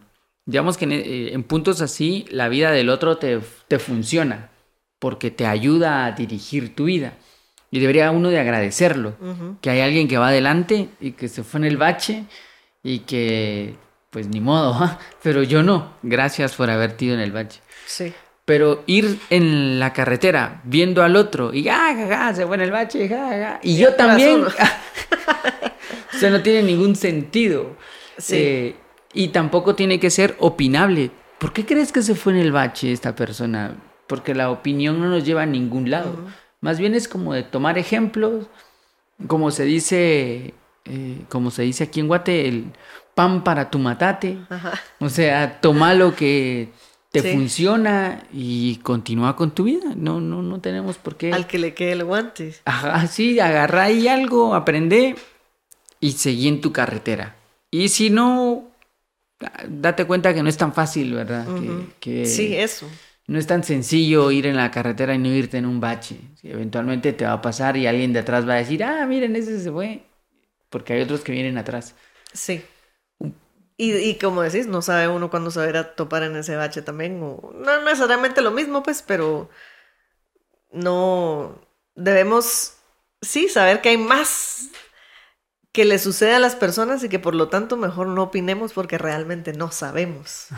[0.47, 4.51] Digamos que eh, en, puntos así la vida del otro te, te, funciona
[4.99, 7.15] porque te ayuda a dirigir tu vida.
[7.71, 9.15] Y debería uno de agradecerlo,
[9.61, 12.25] que hay alguien que va adelante y que se fue en el bache
[12.83, 13.77] y que,
[14.11, 15.93] pues ni modo, pero yo no.
[16.03, 17.61] Gracias por haberte ido en el bache.
[17.87, 18.13] Sí.
[18.51, 23.09] Pero ir en la carretera viendo al otro y ah, se fue en el bache,
[23.63, 24.43] y yo también.
[26.15, 27.77] o sea, no tiene ningún sentido.
[28.19, 28.35] Sí.
[28.37, 28.77] Eh,
[29.15, 31.13] y tampoco tiene que ser opinable.
[31.39, 33.77] ¿Por qué crees que se fue en el bache esta persona?
[34.09, 36.17] Porque la opinión no nos lleva a ningún lado.
[36.61, 38.49] Más bien es como de tomar ejemplos,
[39.29, 40.55] como se dice,
[40.87, 42.65] eh, como se dice aquí en Guate, el
[43.15, 44.39] pan para tu matate.
[44.99, 46.71] O sea, toma lo que
[47.11, 49.95] te funciona y continúa con tu vida.
[49.97, 51.33] No, no, no tenemos por qué.
[51.33, 52.55] Al que le quede el guante.
[52.65, 55.17] Ajá, sí, agarra ahí algo, aprende
[55.99, 57.37] y seguí en tu carretera.
[57.71, 58.71] Y si no,
[59.69, 61.47] date cuenta que no es tan fácil, ¿verdad?
[61.99, 62.89] que, sí, eso.
[63.27, 66.17] No es tan sencillo ir en la carretera y no irte en un bache.
[66.43, 69.61] eventualmente te va a pasar y alguien de atrás va a decir, ah, miren, ese
[69.61, 70.03] se fue.
[70.69, 71.95] Porque hay otros que vienen atrás.
[72.33, 72.63] Sí.
[73.83, 76.55] Y, como decís, no sabe uno cuándo se va a ir a topar en ese
[76.55, 77.19] bache también.
[77.23, 79.49] O, no necesariamente lo mismo, pues, pero
[80.71, 81.59] no
[81.95, 82.75] debemos,
[83.23, 84.69] sí, saber que hay más
[85.73, 88.99] que le sucede a las personas y que por lo tanto mejor no opinemos porque
[88.99, 90.49] realmente no sabemos.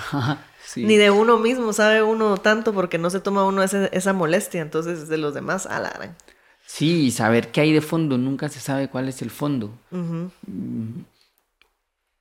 [0.74, 5.06] Ni de uno mismo sabe uno tanto porque no se toma uno esa molestia, entonces
[5.06, 6.16] de los demás alargan.
[6.66, 9.78] Sí, saber qué hay de fondo, nunca se sabe cuál es el fondo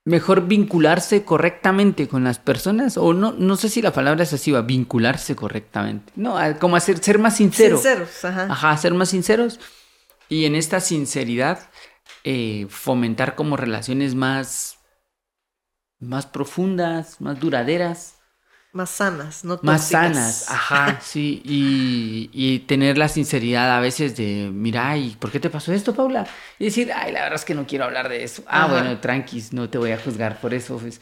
[0.06, 4.52] mejor vincularse correctamente con las personas, o no, no sé si la palabra es así,
[4.52, 6.12] va, vincularse correctamente.
[6.16, 7.78] No, como hacer, ser más sincero.
[7.78, 8.48] Sinceros, ajá.
[8.50, 9.60] Ajá, ser más sinceros.
[10.28, 11.70] Y en esta sinceridad,
[12.24, 14.80] eh, fomentar como relaciones más,
[16.00, 18.21] más profundas, más duraderas.
[18.74, 21.42] Más sanas, no Más sanas, ajá, sí.
[21.44, 26.26] Y, tener la sinceridad a veces de, mira, ¿y por qué te pasó esto, Paula?
[26.58, 28.44] Y decir, ay, la verdad es que no quiero hablar de eso.
[28.48, 30.78] Ah, bueno, tranquis, no te voy a juzgar por eso.
[30.78, 31.02] Pues.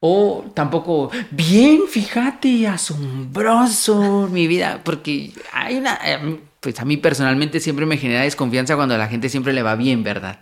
[0.00, 6.00] O tampoco, bien, fíjate, asombroso mi vida, porque hay una,
[6.58, 9.76] pues a mí personalmente siempre me genera desconfianza cuando a la gente siempre le va
[9.76, 10.40] bien, ¿verdad?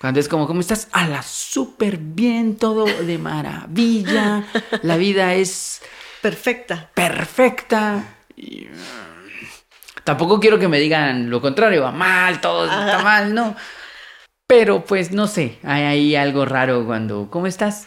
[0.00, 0.88] Cuando es como, ¿cómo estás?
[0.92, 4.44] A la súper bien, todo de maravilla,
[4.82, 5.80] la vida es
[6.20, 6.90] Perfecta.
[6.94, 8.16] Perfecta.
[8.36, 13.56] Y, mm, tampoco quiero que me digan lo contrario, va mal, todo está mal, no.
[14.46, 17.86] Pero pues no sé, hay ahí algo raro cuando, ¿cómo estás?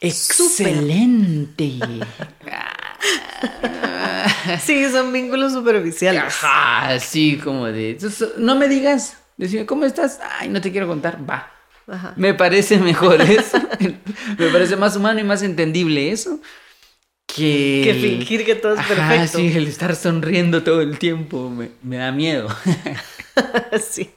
[0.00, 1.72] Excelente.
[4.60, 6.22] sí, son vínculos superficiales.
[6.22, 7.98] Ajá, sí, como de,
[8.36, 10.20] no me digas, decime, ¿cómo estás?
[10.38, 11.50] Ay, no te quiero contar, va.
[11.88, 12.12] Ajá.
[12.16, 13.58] Me parece mejor eso.
[14.38, 16.38] me parece más humano y más entendible eso.
[17.34, 19.38] Que, que fingir que todo es perfecto.
[19.38, 22.48] Sí, el estar sonriendo todo el tiempo me, me da miedo.
[23.80, 24.10] sí.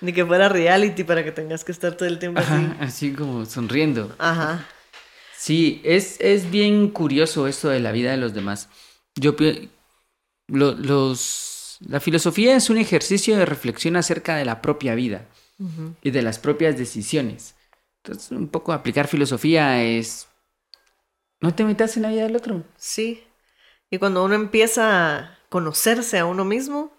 [0.00, 2.76] Ni que fuera reality para que tengas que estar todo el tiempo Ajá, así.
[2.80, 4.14] Así como sonriendo.
[4.18, 4.66] Ajá.
[5.36, 8.68] Sí, es, es bien curioso esto de la vida de los demás.
[9.16, 9.34] Yo
[10.48, 15.26] lo, los la filosofía es un ejercicio de reflexión acerca de la propia vida
[16.02, 17.54] y de las propias decisiones.
[18.02, 20.26] Entonces, un poco aplicar filosofía es
[21.40, 22.62] no te metas en la vida del otro.
[22.76, 23.24] Sí.
[23.90, 26.92] Y cuando uno empieza a conocerse a uno mismo,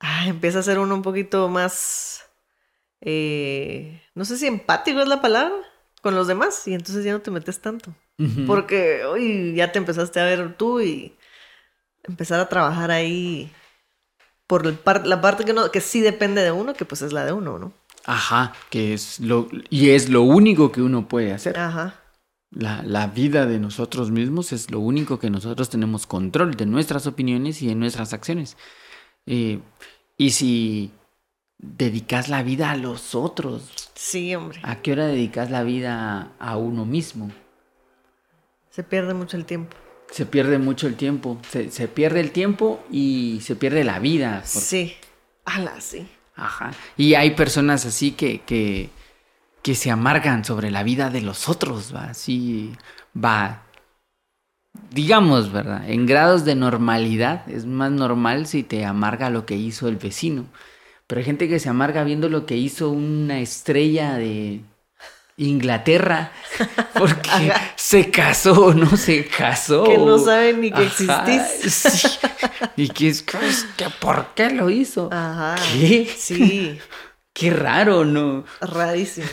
[0.00, 2.24] ah, empieza a ser uno un poquito más,
[3.00, 5.54] eh, no sé si empático es la palabra,
[6.02, 6.66] con los demás.
[6.66, 7.94] Y entonces ya no te metes tanto.
[8.46, 11.16] Porque hoy ya te empezaste a ver tú y
[12.04, 13.52] empezar a trabajar ahí
[14.46, 17.32] por la parte que, no, que sí depende de uno, que pues es la de
[17.32, 17.72] uno, ¿no?
[18.04, 21.58] Ajá, que es lo, y es lo único que uno puede hacer.
[21.58, 22.03] Ajá.
[22.54, 27.06] La, la, vida de nosotros mismos es lo único que nosotros tenemos control de nuestras
[27.06, 28.56] opiniones y de nuestras acciones.
[29.26, 29.60] Eh,
[30.16, 30.92] y si
[31.58, 33.90] dedicas la vida a los otros.
[33.94, 34.60] Sí, hombre.
[34.62, 37.30] ¿A qué hora dedicas la vida a uno mismo?
[38.70, 39.76] Se pierde mucho el tiempo.
[40.10, 41.38] Se pierde mucho el tiempo.
[41.48, 44.42] Se, se pierde el tiempo y se pierde la vida.
[44.44, 44.94] Sí.
[45.44, 46.06] Ala, sí.
[46.36, 46.72] Ajá.
[46.96, 48.90] Y hay personas así que, que,
[49.64, 52.10] que se amargan sobre la vida de los otros, va.
[52.10, 52.74] Así
[53.16, 53.62] va.
[54.90, 55.88] Digamos, ¿verdad?
[55.88, 60.44] En grados de normalidad es más normal si te amarga lo que hizo el vecino.
[61.06, 64.60] Pero hay gente que se amarga viendo lo que hizo una estrella de
[65.38, 66.30] Inglaterra
[66.92, 69.84] porque se casó o no se casó.
[69.84, 72.18] Que no saben ni que existís.
[72.76, 75.08] Y que es que ¿por qué lo hizo?
[75.10, 75.56] Ajá.
[75.72, 76.06] ¿Qué?
[76.14, 76.78] Sí.
[77.34, 78.44] Qué raro, ¿no?
[78.60, 79.26] Rarísimo.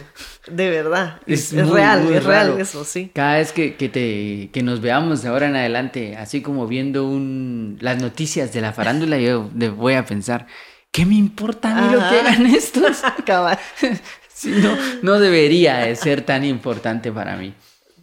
[0.47, 1.21] De verdad.
[1.27, 3.11] Es, real, es real eso, sí.
[3.13, 7.05] Cada vez que, que, te, que nos veamos de ahora en adelante, así como viendo
[7.05, 10.47] un, las noticias de la farándula, yo voy a pensar,
[10.91, 13.03] ¿qué me importa a mí lo que hagan estos?
[14.33, 17.53] sí, no, no debería de ser tan importante para mí.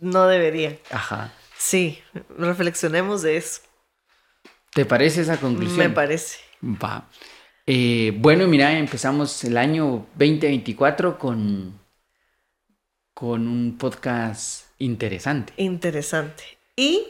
[0.00, 0.78] No debería.
[0.92, 1.32] Ajá.
[1.56, 1.98] Sí,
[2.38, 3.62] reflexionemos de eso.
[4.72, 5.78] ¿Te parece esa conclusión?
[5.78, 6.38] Me parece.
[6.62, 7.08] Va.
[7.70, 11.78] Eh, bueno, mira, empezamos el año 2024 con,
[13.12, 15.52] con un podcast interesante.
[15.58, 16.44] Interesante.
[16.76, 17.08] Y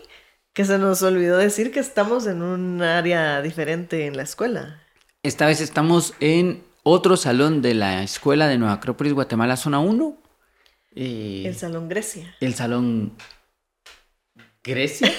[0.53, 4.83] que se nos olvidó decir que estamos en un área diferente en la escuela.
[5.23, 10.17] Esta vez estamos en otro salón de la escuela de Nueva Acrópolis, Guatemala, zona 1.
[10.97, 12.35] Eh, el Salón Grecia.
[12.41, 13.17] El Salón
[14.65, 15.15] Grecia.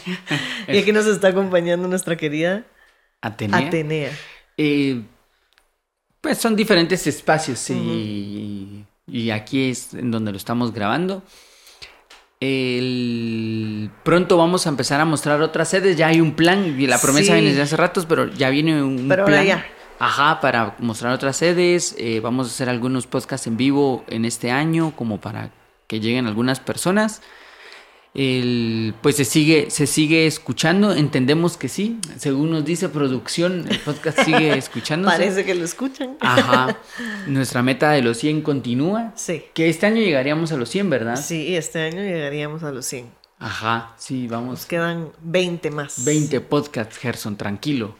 [0.66, 2.66] y aquí nos está acompañando nuestra querida
[3.20, 3.68] Atenea.
[3.68, 4.10] Atenea.
[4.56, 5.02] Eh,
[6.20, 8.84] pues son diferentes espacios y,
[9.32, 11.22] aquí es en donde lo estamos grabando.
[14.02, 15.96] Pronto vamos a empezar a mostrar otras sedes.
[15.96, 16.80] Ya hay un plan.
[16.80, 19.46] Y la promesa viene desde hace ratos, pero ya viene un pero plan.
[19.46, 19.66] Ya.
[19.98, 21.94] Ajá, para mostrar otras sedes.
[21.98, 25.50] Eh, vamos a hacer algunos podcasts en vivo en este año, como para
[25.86, 27.22] que lleguen algunas personas
[28.14, 33.78] el, pues se sigue, se sigue escuchando, entendemos que sí, según nos dice producción, el
[33.78, 35.08] podcast sigue escuchando.
[35.08, 36.16] Parece que lo escuchan.
[36.20, 36.78] Ajá,
[37.26, 39.12] nuestra meta de los 100 continúa.
[39.16, 39.44] Sí.
[39.54, 41.16] Que este año llegaríamos a los 100, ¿verdad?
[41.16, 43.22] Sí, este año llegaríamos a los 100.
[43.38, 44.50] Ajá, sí, vamos.
[44.50, 46.04] Nos quedan 20 más.
[46.04, 47.96] 20 podcasts, Gerson, tranquilo.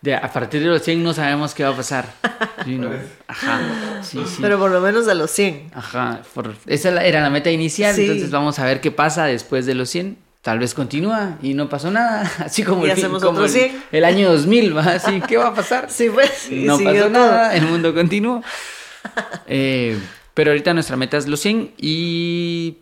[0.00, 2.06] De, a partir de los 100 no sabemos qué va a pasar.
[3.26, 3.60] Ajá,
[4.02, 4.38] sí, sí.
[4.40, 5.70] Pero por lo menos a los 100.
[5.74, 6.22] Ajá,
[6.66, 10.18] esa era la meta inicial, entonces vamos a ver qué pasa después de los 100.
[10.42, 13.64] Tal vez continúa y no pasó nada, así como, y el, hacemos como otros 100.
[13.64, 14.82] El, el, año 2000, ¿va?
[14.82, 15.90] Así, ¿qué va a pasar?
[15.90, 16.48] Sí, pues.
[16.50, 18.42] No pasó nada, el mundo continúa.
[19.46, 19.98] Eh,
[20.34, 22.76] pero ahorita nuestra meta es los 100 y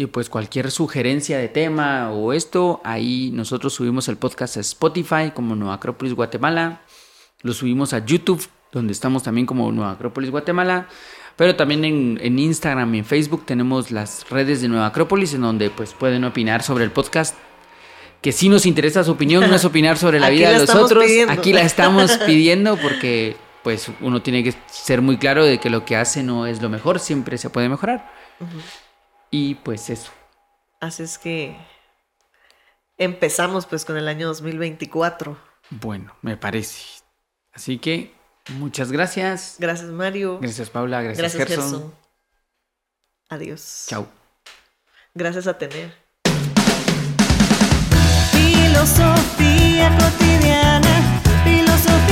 [0.00, 5.30] y pues cualquier sugerencia de tema o esto, ahí nosotros subimos el podcast a Spotify
[5.34, 6.80] como Nueva Acrópolis Guatemala.
[7.42, 10.88] Lo subimos a YouTube, donde estamos también como Nueva Acrópolis Guatemala.
[11.36, 15.68] Pero también en, Instagram y en Facebook tenemos las redes de Nueva Acrópolis, en donde
[15.68, 17.36] pues pueden opinar sobre el podcast.
[18.22, 21.04] Que si nos interesa su opinión, no es opinar sobre la vida de los otros.
[21.28, 25.84] Aquí la estamos pidiendo porque pues uno tiene que ser muy claro de que lo
[25.84, 28.10] que hace no es lo mejor, siempre se puede mejorar.
[29.30, 30.10] Y pues eso.
[30.80, 31.56] Así es que
[32.98, 35.36] empezamos pues con el año 2024.
[35.70, 37.02] Bueno, me parece.
[37.52, 38.12] Así que
[38.54, 39.56] muchas gracias.
[39.58, 40.38] Gracias Mario.
[40.40, 41.70] Gracias Paula, gracias, gracias Gerson.
[41.70, 41.94] Gerson.
[43.28, 43.84] Adiós.
[43.88, 44.08] Chao.
[45.14, 45.94] Gracias a tener.
[48.32, 52.09] Filosofía cotidiana, filosofía